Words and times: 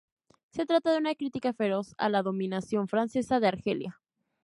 Se 0.49 0.65
trata 0.65 0.91
de 0.91 0.97
una 0.97 1.13
crítica 1.13 1.53
feroz 1.53 1.93
a 1.99 2.09
la 2.09 2.23
dominación 2.23 2.87
francesa 2.87 3.39
de 3.39 3.45
Argelia. 3.47 4.01